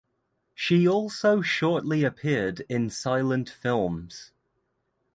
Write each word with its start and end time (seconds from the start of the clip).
She 0.55 0.87
also 0.87 1.43
shortly 1.43 2.03
appeared 2.03 2.61
in 2.67 2.89
silent 2.89 3.47
films. 3.51 4.31